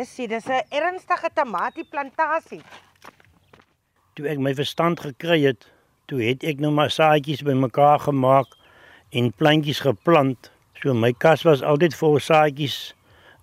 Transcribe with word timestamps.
Jessie, 0.00 0.28
dis 0.28 0.46
'n 0.48 0.64
ernstige 0.68 1.28
tamatieplantasie. 1.34 2.62
Toe 4.14 4.28
ek 4.32 4.38
my 4.38 4.54
verstand 4.56 5.00
gekry 5.00 5.42
het, 5.44 5.66
toe 6.08 6.22
het 6.24 6.44
ek 6.50 6.62
nou 6.64 6.70
maar 6.72 6.88
saadjies 6.90 7.42
bymekaar 7.44 8.00
gemaak 8.06 8.48
en 9.12 9.28
plantjies 9.36 9.82
geplant. 9.84 10.50
So 10.80 10.94
my 10.94 11.12
kas 11.12 11.44
was 11.44 11.60
altyd 11.60 11.98
vol 12.00 12.16
saadjies 12.18 12.94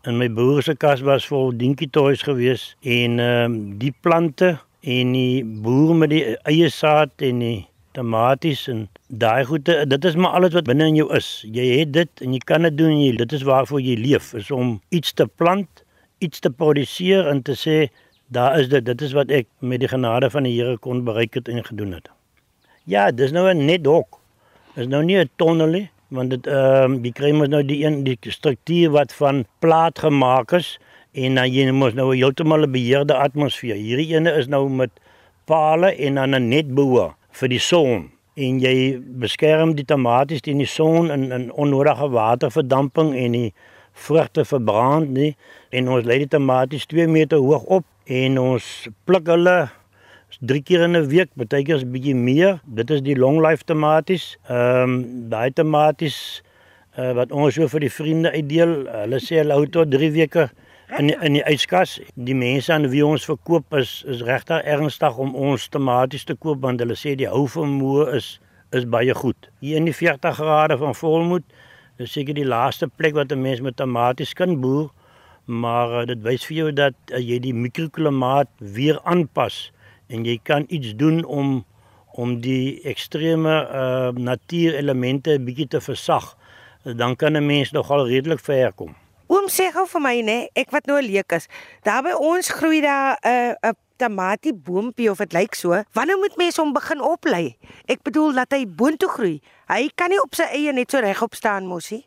en 0.02 0.18
my 0.18 0.30
broer 0.34 0.64
se 0.64 0.74
kas 0.74 1.06
was 1.06 1.30
vol 1.30 1.54
dinkie 1.54 1.92
toys 1.94 2.26
gewees 2.26 2.74
en 2.82 3.20
ehm 3.20 3.46
um, 3.46 3.78
die 3.78 3.94
plante 4.02 4.58
en 4.82 5.14
die 5.14 5.46
boer 5.46 5.96
met 5.96 6.10
die 6.10 6.26
eie 6.50 6.70
saad 6.74 7.14
en 7.22 7.40
die 7.40 7.68
tomaties 7.94 8.68
en 8.68 8.88
daai 9.08 9.46
goede 9.46 9.84
dit 9.86 10.06
is 10.06 10.16
maar 10.16 10.40
alles 10.40 10.58
wat 10.58 10.66
binne 10.66 10.90
in 10.90 11.04
jou 11.06 11.14
is. 11.14 11.46
Jy 11.46 11.74
het 11.80 11.94
dit 11.94 12.22
en 12.26 12.34
jy 12.34 12.42
kan 12.46 12.66
dit 12.66 12.78
doen 12.78 12.96
en 12.96 13.04
jy 13.04 13.18
dit 13.18 13.32
is 13.32 13.46
waarvoor 13.46 13.82
jy 13.82 14.00
leef 14.10 14.34
is 14.34 14.50
om 14.52 14.80
iets 14.90 15.14
te 15.14 15.28
plant, 15.28 15.86
iets 16.20 16.40
te 16.40 16.50
produseer 16.50 17.28
en 17.28 17.42
te 17.42 17.56
sê 17.56 17.88
daar 18.28 18.60
is 18.60 18.70
dit 18.70 18.86
dit 18.86 19.02
is 19.02 19.14
wat 19.14 19.32
ek 19.32 19.48
met 19.60 19.80
die 19.80 19.92
genade 19.92 20.30
van 20.30 20.44
die 20.44 20.56
Here 20.56 20.78
kon 20.78 21.04
bereik 21.08 21.34
het 21.34 21.48
en 21.48 21.64
gedoen 21.64 21.94
het. 21.94 22.10
Ja, 22.84 23.12
dis 23.12 23.32
nou 23.32 23.50
'n 23.50 23.66
net 23.66 23.86
hok. 23.86 24.20
Is 24.76 24.88
nou 24.88 25.04
nie 25.04 25.18
'n 25.18 25.30
tonnel 25.36 25.68
nie 25.68 25.90
want 26.10 26.30
dit 26.30 26.48
ehm 26.48 26.94
uh, 26.94 27.02
die 27.04 27.12
kry 27.12 27.32
mos 27.36 27.50
nou 27.52 27.64
die 27.64 27.84
een 27.84 28.04
die 28.04 28.18
struktuur 28.22 28.92
wat 28.96 29.14
van 29.14 29.46
plaat 29.60 30.00
gemaak 30.00 30.54
is 30.56 30.78
en 31.12 31.36
dan 31.36 31.52
jy 31.52 31.72
mos 31.72 31.94
nou 31.94 32.16
heeltemal 32.16 32.64
'n 32.64 32.72
beheerde 32.72 33.14
atmosfeer. 33.14 33.76
Hierdie 33.76 34.16
ene 34.16 34.32
is 34.32 34.48
nou 34.48 34.70
met 34.70 34.92
pale 35.46 35.96
en 35.96 36.16
dan 36.16 36.36
'n 36.36 36.50
net 36.50 36.76
bo 36.76 37.14
vir 37.32 37.50
die 37.50 37.60
son 37.60 38.12
en 38.36 38.60
jy 38.60 39.02
beskerm 39.20 39.76
die 39.76 39.86
tomaties 39.86 40.42
teen 40.42 40.58
die 40.58 40.70
son 40.70 41.12
en 41.12 41.32
en 41.32 41.52
onnodige 41.52 42.10
waterverdamping 42.10 43.16
en 43.16 43.32
die 43.32 43.54
vrugte 43.98 44.46
verbrand 44.46 45.10
nie 45.16 45.34
en 45.76 45.90
ons 45.90 46.06
lê 46.06 46.22
die 46.24 46.32
tomaties 46.32 46.86
2 46.92 47.08
meter 47.12 47.42
hoog 47.42 47.66
op 47.80 47.86
en 48.08 48.40
ons 48.40 48.66
pluk 49.10 49.28
hulle 49.34 49.58
drie 50.40 50.62
keer 50.62 50.84
in 50.84 50.96
'n 50.96 51.08
week, 51.08 51.30
baie 51.36 51.64
keer 51.64 51.80
'n 51.80 51.92
bietjie 51.92 52.16
meer. 52.16 52.60
Dit 52.66 52.90
is 52.92 53.02
die 53.02 53.16
long 53.16 53.40
life 53.42 53.64
tomaties. 53.66 54.38
Ehm 54.50 54.84
um, 54.84 55.30
daai 55.30 55.52
tomaties 55.52 56.44
uh, 56.98 57.14
wat 57.14 57.32
ons 57.32 57.54
so 57.56 57.68
vir 57.68 57.80
die 57.80 57.92
vriende 57.92 58.32
uitdeel, 58.32 58.88
hulle 59.04 59.20
sê 59.20 59.42
hulle 59.42 59.54
hou 59.54 59.66
tot 59.66 59.92
3 59.92 60.12
weke 60.12 60.50
in 60.98 61.08
die, 61.08 61.18
in 61.22 61.34
die 61.34 61.44
yskas. 61.44 62.00
Die 62.16 62.36
mense 62.36 62.74
aan 62.74 62.90
wie 62.90 63.06
ons 63.06 63.26
verkoop 63.26 63.74
is 63.74 64.04
is 64.08 64.22
regtig 64.22 64.64
ernstig 64.64 65.18
om 65.18 65.36
ons 65.36 65.68
tomaties 65.70 66.24
te 66.24 66.36
koop 66.36 66.62
want 66.62 66.80
hulle 66.80 66.96
sê 66.96 67.16
die 67.16 67.30
hou 67.30 67.48
vermoë 67.48 68.14
is 68.16 68.40
is 68.72 68.86
baie 68.86 69.14
goed. 69.14 69.50
Hier 69.60 69.78
in 69.78 69.86
die 69.86 69.96
40 69.96 70.36
grade 70.36 70.78
van 70.78 70.96
volmoed, 70.96 71.44
dis 71.98 72.12
seker 72.14 72.36
die 72.38 72.46
laaste 72.46 72.88
plek 72.88 73.16
wat 73.18 73.32
'n 73.32 73.42
mens 73.42 73.62
met 73.62 73.76
tomaties 73.76 74.34
kan 74.34 74.60
boer, 74.62 74.90
maar 75.46 76.02
uh, 76.02 76.06
dit 76.06 76.22
wys 76.22 76.46
vir 76.46 76.58
jou 76.58 76.72
dat 76.72 76.94
uh, 77.12 77.18
jy 77.18 77.40
die 77.40 77.54
mikroklimaat 77.54 78.50
weer 78.60 79.00
aanpas 79.04 79.72
en 80.08 80.26
jy 80.26 80.40
kan 80.44 80.66
iets 80.68 80.96
doen 80.96 81.26
om 81.26 81.66
om 82.18 82.40
die 82.42 82.82
ekstreme 82.82 83.54
uh 83.70 84.10
natuurelemente 84.10 85.38
'n 85.38 85.46
bietjie 85.46 85.68
te 85.68 85.82
versag, 85.82 86.38
dan 86.84 87.16
kan 87.16 87.38
'n 87.38 87.46
mens 87.46 87.72
nogal 87.72 88.08
redelik 88.08 88.40
ver 88.40 88.74
kom. 88.74 88.96
Oom 89.28 89.48
sê 89.50 89.72
gou 89.72 89.86
vir 89.88 90.02
my 90.02 90.22
nê, 90.22 90.48
ek 90.56 90.72
wat 90.72 90.86
nou 90.86 90.98
'n 90.98 91.06
leek 91.06 91.32
is. 91.32 91.48
Daar 91.84 92.04
by 92.04 92.14
ons 92.16 92.50
groei 92.50 92.82
daar 92.82 93.18
'n 93.22 93.56
uh, 93.62 93.70
'n 93.70 93.87
tamatie 93.98 94.54
boontjie 94.54 95.10
of 95.12 95.22
dit 95.24 95.34
lyk 95.34 95.56
so. 95.58 95.82
Wanneer 95.98 96.20
moet 96.22 96.38
mense 96.40 96.62
hom 96.62 96.74
begin 96.74 97.02
oplei? 97.02 97.58
Ek 97.90 98.04
bedoel 98.08 98.38
dat 98.38 98.54
hy 98.56 98.64
boontoe 98.66 99.10
groei. 99.10 99.36
Hy 99.68 99.90
kan 99.96 100.14
nie 100.14 100.22
op 100.22 100.38
sy 100.38 100.48
eie 100.56 100.74
net 100.74 100.94
so 100.94 101.02
regop 101.04 101.36
staan 101.36 101.68
mosie. 101.68 102.04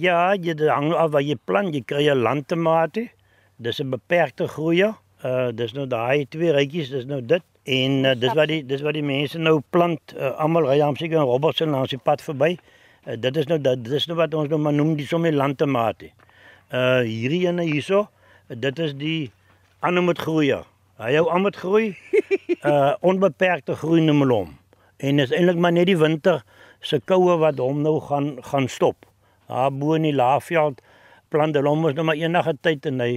Ja, 0.00 0.34
jy 0.34 0.56
hang 0.66 0.90
af 0.92 1.12
waar 1.14 1.22
jy 1.22 1.36
plant, 1.46 1.74
jy 1.74 1.84
kry 1.86 2.08
'n 2.10 2.22
landtamatie. 2.22 3.10
Dis 3.56 3.80
'n 3.80 3.90
beperkte 3.90 4.48
groeier. 4.48 4.94
Uh 5.24 5.52
dis 5.52 5.72
nou 5.72 5.86
daai 5.86 6.26
twee 6.28 6.52
rytjies, 6.52 6.90
dis 6.90 7.04
nou 7.04 7.20
dit. 7.22 7.42
En 7.64 8.04
uh, 8.04 8.12
dis 8.18 8.32
wat 8.34 8.48
die 8.48 8.66
dis 8.66 8.82
wat 8.82 8.94
die 8.94 9.02
mense 9.02 9.38
nou 9.38 9.60
plant. 9.70 10.14
Uh, 10.16 10.34
Almal 10.36 10.66
ry 10.68 10.80
hom 10.80 10.96
seker 10.96 11.16
in 11.16 11.28
Robertson 11.28 11.70
langs 11.70 11.90
die 11.90 11.98
pad 12.02 12.20
verby. 12.20 12.58
Uh, 13.06 13.16
dit 13.16 13.36
is 13.36 13.46
nou 13.46 13.58
dit 13.60 13.88
is 13.88 14.06
nou 14.06 14.16
wat 14.18 14.34
ons 14.34 14.48
nou 14.48 14.58
maar 14.58 14.74
noem 14.76 14.96
die 14.96 15.06
somme 15.06 15.32
landtomate. 15.32 16.10
Uh 16.72 17.00
hierdie 17.06 17.46
ene 17.46 17.62
hierso, 17.62 18.08
dit 18.48 18.78
is 18.78 18.94
die 18.94 19.30
ander 19.80 20.02
met 20.02 20.18
groei. 20.18 20.64
Hy 20.94 21.16
hou 21.16 21.24
aan 21.30 21.42
met 21.42 21.56
groei. 21.58 21.94
Uh 22.64 22.94
onbeperkte 23.04 23.74
groei 23.76 24.00
noem 24.00 24.22
hulle 24.22 24.36
hom. 24.38 24.52
En 24.96 25.18
is 25.20 25.32
eintlik 25.34 25.58
maar 25.60 25.72
net 25.74 25.88
die 25.90 25.98
winter 26.00 26.38
se 26.80 26.96
koue 27.10 27.34
wat 27.42 27.58
hom 27.60 27.82
nou 27.84 27.98
gaan 28.00 28.28
gaan 28.46 28.68
stop. 28.72 29.04
Daar 29.50 29.72
bo 29.72 29.98
in 29.98 30.06
die 30.06 30.14
laafveld 30.14 30.78
plant 31.28 31.58
hulle 31.58 31.68
hom 31.68 31.82
mos 31.84 31.96
nou 31.98 32.06
maar 32.08 32.20
enige 32.20 32.54
tyd 32.64 32.86
en 32.88 33.02
hy 33.04 33.10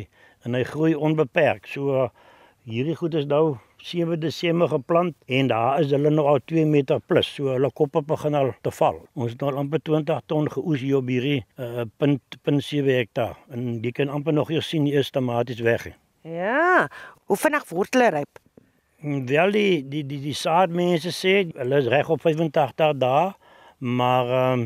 en 0.43 0.57
hy 0.57 0.63
groei 0.67 0.95
onbeperk. 0.95 1.69
So 1.71 2.09
hierdie 2.67 2.95
goed 2.99 3.15
is 3.15 3.29
nou 3.31 3.59
7 3.87 4.19
Desember 4.19 4.67
geplant 4.73 5.15
en 5.31 5.47
daar 5.53 5.79
is 5.83 5.93
hulle 5.95 6.11
nog 6.11 6.27
al 6.33 6.41
2 6.51 6.65
meter 6.65 6.99
plus. 6.99 7.29
So 7.37 7.53
hulle 7.53 7.71
koppe 7.71 8.01
begin 8.01 8.35
al 8.35 8.51
te 8.67 8.73
val. 8.81 8.99
Ons 9.15 9.37
het 9.37 9.45
al 9.47 9.61
amper 9.63 9.79
20 9.79 10.25
ton 10.25 10.51
geoes 10.57 10.83
hier 10.83 10.99
op 10.99 11.13
hierdie 11.13 11.45
uh, 11.55 11.85
punt 12.01 12.41
punt 12.43 12.67
7 12.67 12.99
hektaar 12.99 13.39
en 13.53 13.77
jy 13.79 13.95
kan 14.01 14.11
amper 14.11 14.35
nog 14.35 14.51
hier 14.51 14.65
sien 14.65 14.89
die 14.89 14.97
eerste 14.97 15.21
tomaties 15.21 15.63
weg. 15.63 15.87
Ja, 16.27 16.89
hoe 17.27 17.37
vinnig 17.37 17.67
word 17.69 17.95
hulle 17.95 18.09
ryp? 18.15 18.39
Wel 19.31 19.53
die 19.53 19.83
die 19.85 20.03
die, 20.09 20.19
die 20.23 20.35
saadmense 20.37 21.11
sê 21.13 21.35
hulle 21.51 21.83
is 21.83 21.89
reg 21.91 22.09
op 22.13 22.23
85 22.23 22.95
dae, 23.01 23.27
maar 23.77 24.31
um, 24.39 24.65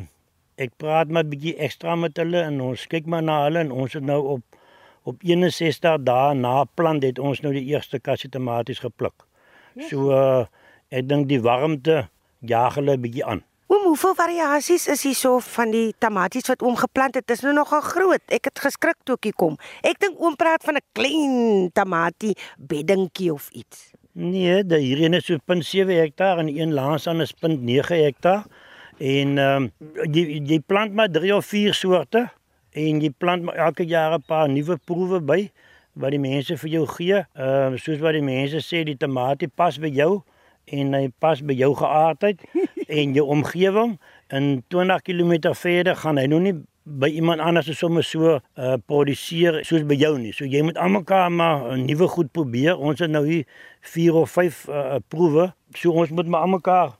ek 0.61 0.77
praat 0.79 1.11
maar 1.11 1.27
bietjie 1.27 1.57
ekstra 1.65 1.97
met 1.99 2.17
hulle 2.21 2.45
en 2.45 2.61
ons 2.71 2.85
kyk 2.91 3.09
maar 3.11 3.25
na 3.25 3.41
hulle 3.47 3.65
en 3.65 3.73
ons 3.83 3.97
het 3.97 4.05
nou 4.07 4.21
op 4.37 4.59
op 5.09 5.23
61 5.25 6.03
dae 6.05 6.33
na 6.37 6.55
plant 6.77 7.03
het 7.03 7.19
ons 7.19 7.39
nou 7.41 7.51
die 7.55 7.65
eerste 7.73 7.99
kassie 7.99 8.29
tomaties 8.29 8.83
gepluk. 8.83 9.25
Ja. 9.73 9.87
So 9.89 10.11
uh, 10.13 10.43
ek 10.93 11.07
dink 11.09 11.27
die 11.31 11.41
warmte 11.41 12.03
jaag 12.45 12.77
hulle 12.77 12.99
bietjie 13.01 13.25
aan. 13.25 13.41
Hoeveel 13.91 14.13
variasies 14.15 14.85
is 14.87 15.01
hier 15.03 15.15
so 15.19 15.39
van 15.43 15.73
die 15.73 15.89
tomaties 15.99 16.45
wat 16.47 16.61
oom 16.63 16.77
geplant 16.79 17.17
het? 17.17 17.25
Dit 17.27 17.35
is 17.35 17.41
nou 17.43 17.51
nogal 17.57 17.81
groot. 17.83 18.21
Ek 18.31 18.45
het 18.47 18.61
geskrik 18.63 18.95
toe 19.03 19.17
ek 19.17 19.27
hier 19.27 19.35
kom. 19.35 19.57
Ek 19.83 19.99
dink 19.99 20.21
oom 20.23 20.37
praat 20.39 20.63
van 20.63 20.79
'n 20.79 20.85
klein 20.95 21.33
tamatie 21.75 22.31
beddingkie 22.55 23.33
of 23.33 23.49
iets. 23.51 23.91
Nee, 24.15 24.63
die 24.63 24.79
hierine 24.79 25.19
is 25.19 25.25
so 25.25 25.35
0.7 25.35 25.91
hektaar 25.91 26.39
en 26.39 26.47
een 26.47 26.71
langs 26.73 27.07
aan 27.07 27.19
is 27.21 27.35
0.9 27.35 27.99
hektaar. 27.99 28.47
En 28.97 29.37
ehm 29.37 29.67
um, 29.67 29.71
jy 30.13 30.39
jy 30.39 30.59
plant 30.59 30.93
maar 30.93 31.11
3 31.11 31.35
of 31.35 31.45
4 31.45 31.73
soorte 31.73 32.29
en 32.71 33.01
jy 33.01 33.11
plant 33.17 33.51
elke 33.51 33.83
jaar 33.83 34.15
'n 34.15 34.23
paar 34.23 34.47
nuwe 34.49 34.79
proewe 34.85 35.19
by 35.19 35.51
wat 35.93 36.11
die 36.11 36.19
mense 36.19 36.57
vir 36.57 36.69
jou 36.69 36.87
gee. 36.87 37.25
Ehm 37.35 37.73
uh, 37.73 37.77
soos 37.77 37.99
wat 37.99 38.13
die 38.13 38.23
mense 38.23 38.63
sê 38.63 38.83
die 38.83 38.97
tamatie 38.97 39.51
pas 39.55 39.77
by 39.77 39.91
jou 39.91 40.23
en 40.71 40.95
hy 40.97 41.07
pas 41.19 41.41
by 41.43 41.55
jou 41.57 41.71
geaardheid 41.77 42.43
en 43.01 43.15
jou 43.15 43.25
omgewing. 43.35 43.97
In 44.31 44.63
20 44.73 45.01
km 45.07 45.53
verder 45.57 45.95
gaan 45.99 46.19
hy 46.21 46.27
nog 46.31 46.45
nie 46.45 46.55
by 46.83 47.11
iemand 47.13 47.41
anders 47.45 47.67
so 47.69 47.77
sommer 47.77 48.03
so 48.03 48.39
uh 48.39 48.75
produseer 48.89 49.61
soos 49.67 49.83
by 49.87 49.95
jou 49.99 50.15
nie. 50.17 50.33
So 50.33 50.47
jy 50.49 50.63
moet 50.65 50.79
almekaar 50.81 51.29
maar 51.31 51.71
'n 51.77 51.85
nuwe 51.85 52.07
goed 52.07 52.31
probeer. 52.31 52.77
Ons 52.77 52.99
het 52.99 53.09
nou 53.09 53.25
hier 53.27 53.45
4 53.81 54.13
of 54.13 54.31
5 54.31 54.67
uh 54.67 54.99
proewe. 55.07 55.53
So 55.73 55.91
ons 55.91 56.09
moet 56.09 56.27
maar 56.27 56.41
almekaar 56.41 56.97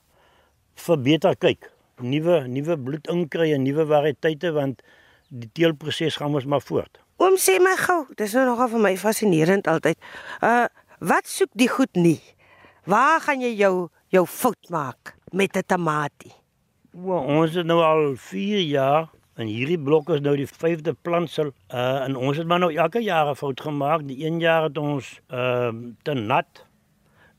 verbeter 0.75 1.35
kyk. 1.38 1.71
Nuwe 2.01 2.47
nuwe 2.47 2.77
bloed 2.77 3.07
inkry 3.07 3.53
en 3.53 3.63
nuwe 3.63 3.85
variëteite 3.85 4.51
want 4.51 4.81
die 5.29 5.49
teelproses 5.53 6.15
gaan 6.15 6.35
ons 6.35 6.45
maar 6.45 6.61
voort. 6.61 6.99
Oom 7.17 7.38
sê 7.38 7.59
my 7.61 7.75
gou, 7.77 8.05
dis 8.17 8.33
nou 8.33 8.45
nogal 8.45 8.69
vir 8.69 8.79
my 8.79 8.97
fascinerend 8.97 9.67
altyd. 9.67 9.97
Uh 10.41 10.67
wat 11.01 11.25
soek 11.25 11.49
die 11.57 11.69
goed 11.69 11.95
nie? 11.97 12.21
Waar 12.84 13.22
gaan 13.22 13.42
jy 13.42 13.52
jou 13.59 13.90
jou 14.09 14.25
fout 14.25 14.69
maak 14.69 15.16
met 15.31 15.56
'n 15.58 15.64
tamatie? 15.66 16.33
O, 16.94 17.13
ons 17.13 17.54
het 17.54 17.66
nou 17.66 17.81
al 17.81 18.16
4 18.16 18.62
jaar 18.62 19.10
en 19.36 19.48
hierdie 19.48 19.80
blok 19.80 20.10
is 20.10 20.19
nou 20.19 20.36
die 20.36 20.48
5de 20.48 20.95
plantsel. 21.01 21.54
Uh 21.69 22.04
en 22.06 22.16
ons 22.16 22.38
het 22.38 22.48
maar 22.48 22.60
nou 22.60 22.74
elke 22.74 23.00
jaar 23.00 23.30
'n 23.30 23.36
fout 23.36 23.62
gemaak. 23.62 24.07
Die 24.07 24.25
een 24.25 24.39
jaar 24.39 24.63
het 24.63 24.78
ons 24.78 25.19
uh 25.30 25.72
te 26.01 26.13
nat 26.13 26.66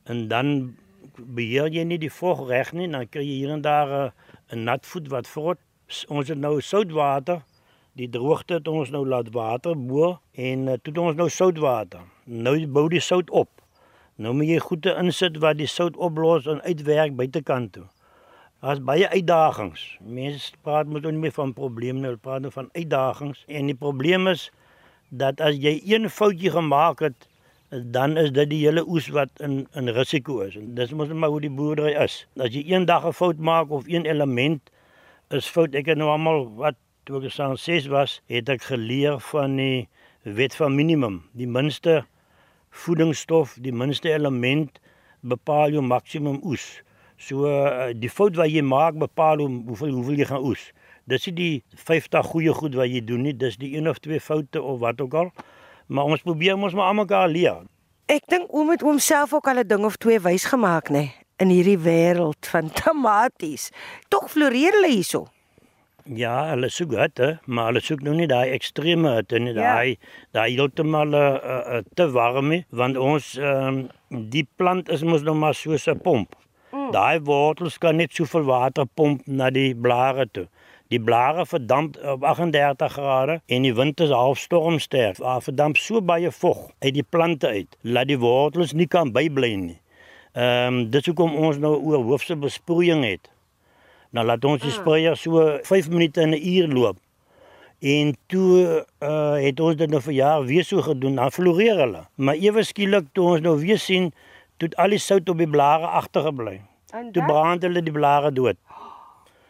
en 0.03 0.27
dan 0.27 0.77
beheer 1.17 1.67
jy 1.67 1.83
nie 1.83 1.99
die 1.99 2.11
vog 2.11 2.47
reg 2.47 2.71
nie, 2.73 2.89
dan 2.89 3.09
kry 3.09 3.21
jy 3.21 3.35
hier 3.35 3.49
en 3.49 3.61
daar 3.61 3.87
'n 3.87 4.57
uh, 4.57 4.63
nat 4.63 4.85
voet 4.85 5.07
wat 5.07 5.27
voort. 5.27 5.59
Ons 6.07 6.27
het 6.27 6.37
nou 6.37 6.61
soutwater 6.61 7.43
Die 7.93 8.09
droogte 8.09 8.53
het 8.53 8.67
ons 8.67 8.89
nou 8.89 9.07
laat 9.07 9.29
water 9.29 9.75
bo 9.77 10.19
en 10.33 10.67
uh, 10.67 10.73
toe 10.81 10.93
ons 10.97 11.15
nou 11.15 11.29
soutwater. 11.29 12.01
Nou 12.25 12.67
bou 12.67 12.87
die 12.89 12.99
sout 12.99 13.29
op. 13.29 13.62
Nou 14.15 14.33
moet 14.37 14.51
jy 14.51 14.59
goede 14.61 14.93
insit 15.01 15.39
wat 15.41 15.57
die 15.57 15.67
sout 15.69 15.95
oplos 15.97 16.45
en 16.45 16.61
uitwerk 16.61 17.15
buitekant 17.17 17.71
toe. 17.73 17.85
Daar's 18.61 18.79
baie 18.85 19.09
uitdagings. 19.09 19.81
Mense 20.05 20.53
praat 20.61 20.87
moet 20.87 21.07
nie 21.09 21.25
meer 21.25 21.33
van 21.35 21.53
probleme 21.53 21.97
nie, 21.97 22.11
hulle 22.11 22.21
praat 22.21 22.45
nou 22.45 22.51
van 22.53 22.69
uitdagings 22.77 23.41
en 23.47 23.71
die 23.71 23.75
probleem 23.75 24.29
is 24.31 24.51
dat 25.09 25.41
as 25.41 25.57
jy 25.61 25.79
een 25.89 26.09
foutjie 26.09 26.53
gemaak 26.53 27.01
het, 27.03 27.27
dan 27.69 28.17
is 28.21 28.29
dit 28.31 28.51
die 28.51 28.61
hele 28.61 28.85
oes 28.85 29.09
wat 29.13 29.41
in 29.41 29.63
in 29.73 29.89
risiko 29.97 30.39
is. 30.45 30.55
En 30.61 30.75
dis 30.77 30.93
mos 30.93 31.09
maar 31.09 31.33
hoe 31.33 31.41
die 31.41 31.51
boerdery 31.51 31.95
is. 31.97 32.21
As 32.37 32.53
jy 32.53 32.63
een 32.69 32.85
dag 32.85 33.05
'n 33.05 33.17
fout 33.17 33.37
maak 33.37 33.71
of 33.71 33.87
een 33.87 34.05
element 34.05 34.61
is 35.29 35.49
fout, 35.49 35.75
ek 35.75 35.85
het 35.85 35.97
nou 35.97 36.09
almal 36.09 36.47
wat 36.55 36.75
toe 37.03 37.23
ek 37.23 37.31
staan 37.31 37.57
6 37.57 37.87
was, 37.87 38.21
het 38.27 38.49
ek 38.49 38.63
geleer 38.63 39.19
van 39.19 39.55
die 39.55 39.87
wet 40.23 40.55
van 40.55 40.75
minimum. 40.75 41.23
Die 41.33 41.47
minste 41.47 42.05
voedingsstof, 42.73 43.57
die 43.61 43.73
minste 43.73 44.09
element 44.09 44.79
bepaal 45.21 45.73
jou 45.75 45.83
maksimum 45.85 46.39
oes. 46.43 46.65
So 47.21 47.47
uh, 47.47 47.91
die 47.95 48.09
fout 48.11 48.35
wat 48.39 48.51
jy 48.51 48.63
maak 48.65 48.97
bepaal 48.99 49.43
hoe 49.43 49.49
hoeveel 49.69 49.93
hoeveel 49.93 50.23
jy 50.23 50.29
gaan 50.31 50.43
oes. 50.43 50.71
Dis 51.07 51.27
nie 51.29 51.35
die 51.37 51.53
50 51.85 52.31
goeie 52.31 52.53
goed 52.55 52.75
wat 52.79 52.89
jy 52.91 53.03
doen 53.05 53.23
nie, 53.27 53.35
dis 53.35 53.59
die 53.59 53.73
een 53.75 53.89
of 53.91 53.99
twee 54.03 54.19
foute 54.23 54.61
of 54.61 54.79
wat 54.83 55.01
ook 55.03 55.13
al. 55.19 55.31
Maar 55.87 56.15
ons 56.15 56.23
probeer 56.25 56.57
mos 56.57 56.75
maar 56.75 56.91
almekaar 56.91 57.29
leer. 57.31 57.63
Ek 58.11 58.25
dink 58.31 58.51
oom 58.51 58.73
het 58.73 58.83
homself 58.83 59.33
ook 59.33 59.47
al 59.47 59.63
'n 59.63 59.67
ding 59.67 59.85
of 59.85 59.95
twee 59.97 60.19
wys 60.19 60.45
gemaak, 60.45 60.89
nê, 60.89 61.11
in 61.39 61.49
hierdie 61.49 61.79
wêreld 61.79 62.47
van 62.51 62.71
tomaties. 62.83 63.71
Tog 64.09 64.31
floreer 64.31 64.73
hulle 64.79 64.91
hierso. 64.91 65.27
Ja, 66.03 66.49
hulle 66.49 66.67
soek 66.67 66.91
hitte, 66.99 67.37
maar 67.47 67.69
hulle 67.71 67.81
soek 67.83 68.01
nou 68.03 68.13
nie 68.17 68.27
daai 68.27 68.51
ekstreme 68.51 69.13
hitte 69.15 69.39
nie, 69.39 69.53
daai 69.55 69.93
ja. 69.93 70.13
daai 70.35 70.49
heeltemal 70.51 71.15
uh, 71.15 71.27
uh, 71.77 71.81
te 71.95 72.09
warm 72.11 72.49
nie, 72.51 72.63
want 72.75 72.99
ons 72.99 73.37
um, 73.39 73.85
die 74.09 74.43
plant 74.59 74.91
is 74.91 75.05
mos 75.07 75.23
nou 75.23 75.35
maar 75.39 75.55
soos 75.55 75.87
'n 75.87 76.01
pomp. 76.03 76.35
Mm. 76.73 76.91
Daai 76.91 77.19
wortels 77.23 77.77
kan 77.77 77.95
net 77.95 78.11
soveel 78.11 78.43
water 78.43 78.85
pomp 78.85 79.21
na 79.27 79.49
die 79.49 79.71
blare 79.75 80.27
toe. 80.31 80.47
Die 80.91 80.99
blare 80.99 81.45
verdamp 81.45 81.95
op 82.03 82.23
38 82.23 82.91
grade 82.91 83.41
en 83.47 83.61
die 83.61 83.73
wind 83.73 83.99
is 83.99 84.09
half 84.09 84.37
stormsterk. 84.37 85.17
Daar 85.17 85.41
verdamp 85.41 85.77
so 85.77 86.01
baie 86.01 86.31
vog 86.31 86.69
uit 86.79 86.93
die 86.93 87.05
plante 87.09 87.47
uit 87.47 87.77
dat 87.81 88.07
die 88.07 88.19
wortels 88.19 88.73
nie 88.73 88.87
kan 88.87 89.11
bybly 89.11 89.55
nie. 89.55 89.79
Ehm 90.33 90.73
um, 90.73 90.89
dis 90.89 91.05
hoekom 91.05 91.35
ons 91.35 91.57
nou 91.57 91.77
oor 91.77 92.03
hoofse 92.03 92.35
besproeiing 92.35 93.05
het. 93.05 93.32
Nou 94.13 94.25
laat 94.25 94.45
ons 94.45 94.61
die 94.61 94.69
ah. 94.69 94.75
sproeier 94.77 95.17
so 95.17 95.41
5 95.65 95.89
minute 95.89 96.21
in 96.21 96.35
'n 96.37 96.41
uur 96.55 96.67
loop. 96.67 96.97
En 97.83 98.15
toe 98.31 98.85
uh, 99.03 99.33
het 99.43 99.59
ons 99.59 99.75
dit 99.75 99.89
nou 99.89 100.01
vir 100.01 100.13
jaar 100.13 100.45
weer 100.45 100.63
so 100.63 100.81
gedoen, 100.81 101.15
dan 101.15 101.31
floreer 101.31 101.77
hulle. 101.77 102.05
Maar 102.15 102.35
ewe 102.39 102.63
skielik 102.63 103.09
toe 103.11 103.25
ons 103.33 103.41
nou 103.41 103.57
weer 103.59 103.79
sien, 103.79 104.13
toe 104.57 104.69
al 104.75 104.95
die 104.95 105.01
sout 105.01 105.29
op 105.29 105.37
die 105.37 105.49
blare 105.49 105.87
agtergebly. 105.87 106.61
Toe 107.11 107.25
brand 107.25 107.65
hulle 107.65 107.81
die 107.83 107.91
blare 107.91 108.31
dood. 108.31 108.57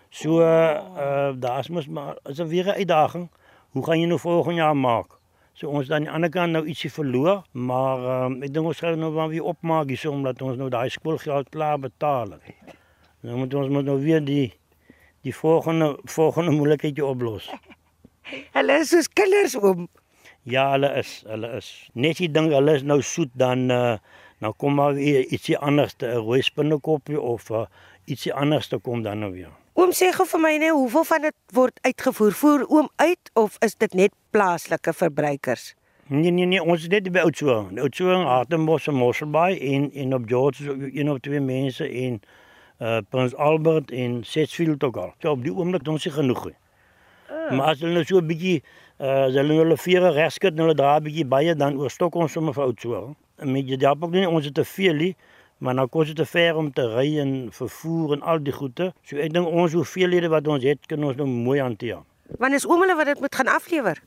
So 0.09 0.41
uh 0.41 1.33
daar's 1.35 1.69
mos 1.69 1.87
maar 1.87 2.17
is 2.29 2.39
'n 2.39 2.47
weer 2.47 2.65
'n 2.65 2.77
uitdaging. 2.81 3.29
Hoe 3.71 3.85
gaan 3.85 3.99
jy 3.99 4.07
nou 4.07 4.19
volgende 4.19 4.61
jaar 4.61 4.77
maak? 4.77 5.19
So 5.53 5.67
ons 5.67 5.87
dan 5.87 5.97
aan 5.97 6.03
die 6.03 6.11
ander 6.11 6.29
kant 6.29 6.51
nou 6.51 6.65
ietsie 6.65 6.91
verloor, 6.91 7.43
maar 7.51 8.25
um, 8.25 8.41
ek 8.41 8.53
dink 8.53 8.65
ons 8.65 8.79
gaan 8.79 8.99
nou 8.99 9.11
maar 9.13 9.29
weer 9.29 9.43
opmaak 9.43 9.87
hier 9.87 10.09
omdat 10.09 10.41
ons 10.41 10.57
nou 10.57 10.69
daai 10.69 10.89
skoolgeld 10.89 11.49
klaar 11.49 11.79
betaal 11.79 12.31
het. 12.31 12.77
Nou 13.23 13.37
moet 13.39 13.53
ons 13.55 13.69
moet 13.71 13.85
nou 13.87 13.99
weer 14.03 14.23
die 14.23 14.51
die 15.23 15.31
volgende 15.35 15.93
volgende 16.11 16.51
moeilikheidjie 16.51 17.05
oplos. 17.05 17.47
Hulle 18.57 18.79
is 18.83 18.89
soos 18.91 19.07
kinders 19.07 19.55
oom. 19.55 19.87
Ja, 20.43 20.65
hulle 20.73 20.89
is, 20.99 21.21
hulle 21.27 21.53
is. 21.55 21.69
Net 21.95 22.19
die 22.19 22.27
ding 22.31 22.49
hulle 22.51 22.73
is 22.75 22.83
nou 22.83 22.99
soet 23.01 23.31
dan 23.39 23.69
uh 23.71 23.95
nou 24.43 24.51
kom 24.59 24.75
maar 24.75 24.97
ietsie 24.99 25.55
anders, 25.55 25.95
'n 26.01 26.19
rooi 26.25 26.41
spinnekoppie 26.43 27.19
of 27.19 27.47
uh, 27.49 27.63
ietsie 28.11 28.33
anders 28.33 28.67
te 28.67 28.77
kom 28.77 29.03
dan 29.03 29.19
nou 29.23 29.31
weer. 29.31 29.53
Oom 29.79 29.93
sê 29.95 30.11
gou 30.11 30.25
vir 30.27 30.41
my 30.43 30.57
net 30.57 30.75
hoeveel 30.75 31.05
van 31.07 31.21
dit 31.21 31.35
word 31.55 31.79
uitgevoer? 31.81 32.35
Voer 32.41 32.65
oom 32.67 32.89
uit 32.95 33.31
of 33.39 33.55
is 33.63 33.75
dit 33.75 33.93
net 33.93 34.11
plaaslike 34.35 34.93
verbruikers? 34.93 35.75
Nee 36.07 36.31
nee 36.31 36.45
nee, 36.45 36.59
ons 36.63 36.81
is 36.81 36.91
net 36.91 37.07
by 37.11 37.23
Oudtshoorn. 37.23 37.79
Oudtshoorn, 37.79 38.27
Hartenbos 38.27 38.87
en 38.91 38.99
Mosselbaai 38.99 39.55
en 39.71 39.91
en 39.93 40.13
op 40.13 40.27
George 40.27 40.63
so 40.63 40.75
een 40.75 41.09
of 41.09 41.23
twee 41.23 41.39
mense 41.39 41.87
en 41.87 42.19
uh 42.79 43.01
Prins 43.09 43.35
Albert 43.35 43.91
en 43.91 44.23
Setsfield 44.23 44.83
ook 44.83 44.97
al. 44.97 45.13
So 45.21 45.31
op 45.31 45.43
die 45.43 45.53
oomblik 45.53 45.87
ons 45.87 46.05
is 46.05 46.13
genoeg. 46.13 46.47
Uh. 46.47 47.51
Maar 47.51 47.73
as 47.73 47.79
hulle 47.79 47.93
nou 47.93 48.05
so 48.05 48.17
'n 48.17 48.27
bietjie 48.27 48.63
uh 48.99 49.27
hulle 49.29 49.59
hulle 49.61 49.77
vere 49.77 50.11
regskit, 50.11 50.57
hulle 50.57 50.73
dra 50.73 50.97
'n 50.97 51.03
bietjie 51.03 51.25
baie 51.25 51.55
dan 51.55 51.77
oorstok 51.77 52.15
ons 52.15 52.31
sommer 52.31 52.59
Oudtshoorn. 52.59 53.15
En 53.37 53.51
met 53.51 53.67
jy 53.67 53.77
daar 53.77 53.95
ook 53.99 54.11
nie 54.11 54.29
ons 54.29 54.45
het 54.45 54.53
te 54.53 54.65
veel 54.65 54.93
nie. 54.93 55.15
Maar 55.57 55.73
nou 55.73 55.87
kos 55.87 56.07
dit 56.07 56.15
te 56.15 56.25
ver 56.25 56.55
om 56.55 56.71
te 56.73 56.83
ry 56.95 57.19
en 57.19 57.47
vervoer 57.51 58.13
en 58.13 58.21
al 58.21 58.41
die 58.43 58.51
goede. 58.51 58.93
So 59.07 59.17
ek 59.17 59.33
dink 59.33 59.47
ons 59.47 59.73
hoeveelhede 59.73 60.27
wat 60.27 60.47
ons 60.47 60.63
het, 60.63 60.79
kan 60.91 61.03
ons 61.03 61.15
nou 61.15 61.27
mooi 61.27 61.59
hanteer. 61.61 62.01
Wanneer 62.39 62.59
is 62.59 62.67
oom 62.67 62.81
hulle 62.83 62.95
wat 62.95 63.05
dit 63.05 63.19
moet 63.19 63.35
gaan 63.35 63.47
aflewer? 63.47 64.01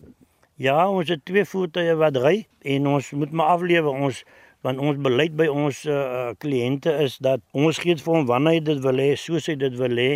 Ja, 0.56 0.88
ons 0.88 1.08
het 1.08 1.24
twee 1.24 1.44
voertuie 1.44 1.94
wat 2.00 2.16
ry 2.16 2.46
en 2.64 2.86
ons 2.88 3.10
moet 3.12 3.32
maar 3.32 3.54
aflewer 3.56 3.92
ons 3.92 4.22
want 4.66 4.82
ons 4.82 4.98
beleid 4.98 5.34
by 5.38 5.46
ons 5.52 5.84
uh, 5.86 6.32
kliënte 6.42 6.92
is 7.04 7.20
dat 7.22 7.42
ons 7.54 7.78
gee 7.82 7.94
vir 8.00 8.14
hom 8.16 8.26
wanneer 8.26 8.58
hy 8.58 8.64
dit 8.72 8.80
wil 8.82 9.02
hê, 9.02 9.12
soos 9.20 9.46
hy 9.50 9.54
dit 9.60 9.76
wil 9.78 10.00
hê, 10.00 10.10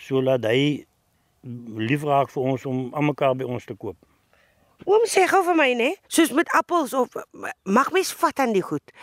sodat 0.00 0.46
hy 0.48 0.86
lief 1.80 2.04
raak 2.08 2.32
vir 2.32 2.52
ons 2.52 2.64
om 2.68 2.86
almekaar 2.96 3.36
by 3.40 3.48
ons 3.48 3.66
te 3.68 3.76
koop. 3.76 3.96
Oom 4.88 5.04
sê 5.08 5.26
gou 5.28 5.42
vir 5.44 5.56
my 5.56 5.70
nê, 5.76 5.90
soos 6.08 6.32
met 6.32 6.48
appels 6.56 6.94
of 6.96 7.16
mag 7.68 7.90
mens 7.92 8.12
vat 8.16 8.40
aan 8.40 8.54
die 8.56 8.64
goed. 8.64 8.94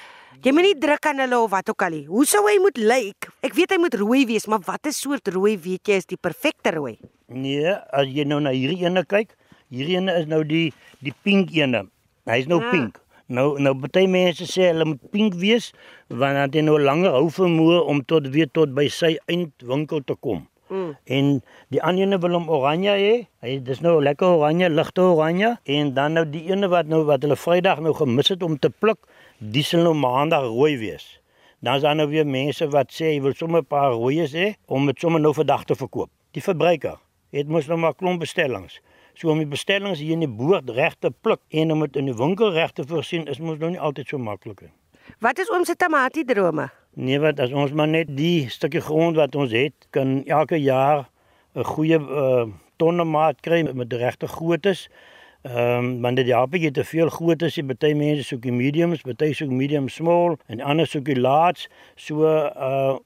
Jy 0.45 0.53
moet 0.53 0.67
nie 0.67 0.77
druk 0.77 1.05
aan 1.09 1.21
hulle 1.21 1.37
of 1.41 1.51
wat 1.53 1.69
ook 1.69 1.83
al 1.85 1.95
nie. 1.95 2.03
Hoe 2.09 2.25
sou 2.29 2.43
hy 2.45 2.57
moet 2.61 2.77
lyk? 2.77 3.29
Ek 3.45 3.55
weet 3.57 3.73
hy 3.73 3.79
moet 3.81 3.97
rooi 3.97 4.23
wees, 4.29 4.45
maar 4.49 4.61
watter 4.65 4.93
soort 4.93 5.29
rooi 5.33 5.55
weet 5.61 5.89
jy 5.89 5.97
is 6.01 6.09
die 6.09 6.17
perfekte 6.17 6.73
rooi? 6.77 6.97
Nee, 7.33 7.73
as 7.93 8.09
jy 8.13 8.25
nou 8.25 8.39
na 8.41 8.53
hierdie 8.53 8.85
ene 8.85 9.05
kyk, 9.05 9.33
hierdie 9.73 9.97
ene 9.97 10.13
is 10.21 10.29
nou 10.29 10.43
die 10.45 10.69
die 11.05 11.13
pink 11.25 11.53
ene. 11.57 11.85
Hy's 12.29 12.49
nou 12.49 12.61
ja. 12.61 12.69
pink. 12.73 13.01
Nou 13.27 13.57
nou 13.59 13.73
baie 13.75 14.07
mense 14.07 14.45
sê 14.47 14.69
hulle 14.69 14.85
moet 14.87 15.09
pink 15.11 15.33
wees 15.41 15.73
want 16.07 16.53
dan 16.53 16.69
nou 16.69 16.77
langer 16.79 17.11
hou 17.11 17.27
vermoë 17.27 17.81
om 17.91 17.99
tot 18.07 18.29
weer 18.31 18.47
tot 18.47 18.71
by 18.75 18.87
sy 18.87 19.17
eindwinkel 19.27 20.03
te 20.07 20.15
kom. 20.15 20.45
Mm. 20.69 20.95
En 21.05 21.29
die 21.71 21.81
ander 21.83 22.07
ene 22.07 22.19
wil 22.23 22.37
hom 22.37 22.47
oranje 22.51 22.95
hê. 22.95 23.13
Hy 23.43 23.57
dis 23.67 23.79
nou 23.83 23.97
lekker 24.03 24.39
oranje, 24.39 24.69
ligte 24.71 25.03
oranje 25.03 25.53
en 25.77 25.93
dan 25.95 26.15
nou 26.15 26.25
die 26.27 26.45
ene 26.51 26.71
wat 26.71 26.87
nou 26.91 27.03
wat 27.07 27.23
hulle 27.27 27.39
Vrydag 27.39 27.83
nou 27.83 27.93
gemis 27.95 28.31
het 28.31 28.43
om 28.43 28.55
te 28.59 28.71
pluk 28.71 28.99
die 29.39 29.63
sal 29.63 29.83
nou 29.87 29.95
maandag 29.95 30.47
rooi 30.47 30.77
wees. 30.79 31.17
Dan 31.59 31.79
is 31.79 31.83
daar 31.83 31.95
nou 31.99 32.07
weer 32.07 32.27
mense 32.27 32.67
wat 32.71 32.95
sê 32.95 33.11
jy 33.15 33.21
wil 33.27 33.35
sommer 33.35 33.61
'n 33.61 33.67
paar 33.67 33.91
rooies 33.91 34.31
hê 34.31 34.55
om 34.67 34.85
dit 34.85 34.99
sommer 34.99 35.19
nou 35.19 35.33
vandag 35.33 35.65
te 35.65 35.75
verkoop. 35.75 36.09
Die 36.31 36.41
verbruiker 36.41 36.95
het 37.31 37.47
mos 37.47 37.67
nou 37.67 37.77
maar 37.77 37.95
klomp 37.95 38.19
bestellings. 38.19 38.79
So 39.17 39.31
om 39.33 39.39
die 39.41 39.49
bestellings 39.49 40.01
hier 40.03 40.13
in 40.13 40.25
die 40.25 40.29
boord 40.29 40.69
reg 40.77 40.93
te 41.01 41.09
pluk 41.09 41.41
en 41.49 41.73
om 41.73 41.81
dit 41.87 41.95
in 41.97 42.11
die 42.11 42.17
winkel 42.17 42.51
reg 42.53 42.75
te 42.77 42.85
voorsien 42.85 43.25
is 43.31 43.41
mos 43.41 43.57
nou 43.57 43.71
nie 43.73 43.81
altyd 43.81 44.13
so 44.13 44.21
maklik 44.21 44.61
nie. 44.61 44.73
Wat 45.23 45.39
is 45.41 45.49
oom 45.49 45.65
se 45.65 45.73
tamatie 45.75 46.25
drome? 46.27 46.67
Nee, 46.93 47.17
wat 47.23 47.39
as 47.41 47.53
ons 47.55 47.73
maar 47.73 47.89
net 47.89 48.11
die 48.13 48.49
stukkie 48.53 48.83
grond 48.83 49.17
wat 49.17 49.35
ons 49.35 49.55
het 49.55 49.89
kan 49.95 50.21
elke 50.25 50.59
jaar 50.61 51.09
'n 51.55 51.63
goeie 51.63 51.97
uh, 51.97 52.45
tonne 52.77 53.03
maat 53.03 53.41
kry 53.41 53.63
met 53.73 53.89
die 53.89 53.97
regte 53.97 54.27
groottes 54.27 54.87
Ehm 55.47 55.85
um, 55.85 56.01
want 56.01 56.17
dit 56.17 56.27
help 56.27 56.55
jy 56.57 56.71
te 56.71 56.83
veel 56.83 57.09
groot 57.13 57.43
as 57.45 57.55
jy 57.55 57.63
baie 57.63 57.93
mense 57.95 58.23
soek 58.25 58.41
die 58.41 58.51
mediums, 58.51 59.03
baie 59.05 59.35
soek 59.37 59.51
medium 59.53 59.85
small 59.87 60.33
en 60.51 60.61
ander 60.61 60.87
soek 60.89 61.05
die 61.05 61.19
large. 61.19 61.69
So 61.95 62.25
uh 62.25 62.97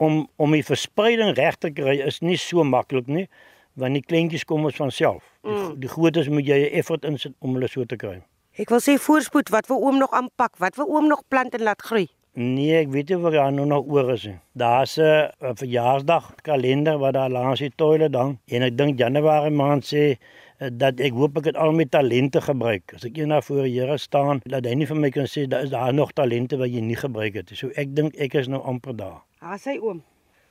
om 0.00 0.28
om 0.36 0.52
die 0.54 0.64
verspreiding 0.64 1.34
reg 1.36 1.56
te 1.58 1.72
kry 1.74 1.96
is 2.06 2.20
nie 2.20 2.36
so 2.36 2.64
maklik 2.64 3.08
nie 3.08 3.26
want 3.74 3.94
die 3.94 4.02
kleintjies 4.02 4.44
kom 4.44 4.64
ons 4.64 4.76
van 4.76 4.90
self. 4.90 5.22
Die, 5.42 5.52
mm. 5.52 5.74
die 5.80 5.88
grootes 5.88 6.28
moet 6.28 6.46
jy 6.46 6.58
'n 6.68 6.78
effort 6.78 7.04
insit 7.04 7.34
om 7.38 7.54
hulle 7.54 7.68
so 7.68 7.84
te 7.84 7.96
kry. 7.96 8.22
Ek 8.58 8.68
wil 8.68 8.80
sê 8.80 8.98
voorspoed, 8.98 9.48
wat 9.48 9.66
wil 9.66 9.82
oom 9.82 9.98
nog 9.98 10.10
aanpak? 10.10 10.56
Wat 10.58 10.76
wil 10.76 10.88
oom 10.88 11.06
nog 11.08 11.22
plant 11.28 11.54
en 11.54 11.62
laat 11.62 11.82
groei? 11.82 12.08
Nee, 12.34 12.76
ek 12.78 12.88
weet 12.88 13.08
nie 13.08 13.18
wat 13.18 13.32
daar 13.32 13.52
nou 13.52 13.66
nog 13.66 13.86
oor 13.86 14.12
is 14.12 14.24
nie. 14.24 14.38
Daar's 14.54 14.98
'n 14.98 15.30
verjaarsdag 15.54 16.34
kalender 16.42 16.98
wat 16.98 17.14
daar 17.14 17.30
langs 17.30 17.60
die 17.60 17.72
toilet 17.76 18.14
hang 18.14 18.38
en 18.46 18.62
ek 18.62 18.76
dink 18.76 18.98
Januarie 18.98 19.50
maand 19.50 19.84
sê 19.84 20.18
Eh, 20.60 20.68
dat 20.72 20.98
ek 21.00 21.14
hoop 21.16 21.38
ek 21.40 21.46
het 21.48 21.56
al 21.56 21.72
my 21.72 21.86
talente 21.88 22.40
gebruik. 22.44 22.92
As 22.92 23.06
ek 23.08 23.16
eendag 23.16 23.46
voor 23.46 23.62
die 23.64 23.78
Here 23.78 23.96
staan, 23.98 24.42
dat 24.44 24.66
hy 24.68 24.74
nie 24.76 24.88
vir 24.90 24.98
my 25.00 25.08
kan 25.14 25.28
sê 25.30 25.46
daar 25.48 25.64
is 25.64 25.72
daar 25.72 25.94
nog 25.96 26.12
talente 26.12 26.58
wat 26.60 26.68
jy 26.68 26.82
nie 26.84 26.98
gebruik 27.00 27.38
het 27.38 27.48
nie. 27.48 27.56
So 27.56 27.72
ek 27.80 27.94
dink 27.96 28.18
ek 28.20 28.36
is 28.36 28.50
nou 28.52 28.60
amper 28.68 28.92
daar. 28.96 29.22
Ha, 29.40 29.56
sy 29.56 29.78
oom. 29.80 30.02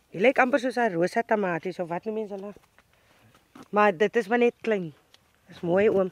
Jy 0.10 0.24
lyk 0.26 0.42
amper 0.42 0.64
soos 0.64 0.82
'n 0.82 0.96
rosa 0.96 1.22
tamaties 1.22 1.78
of 1.80 1.90
wat 1.94 2.06
noem 2.06 2.16
mense 2.24 2.34
hulle? 2.34 2.54
Maar 3.70 3.98
dit 3.98 4.16
is 4.16 4.28
maar 4.28 4.38
net 4.38 4.54
klein. 4.62 4.94
Dis 5.48 5.60
mooi 5.62 5.90
oom. 5.90 6.12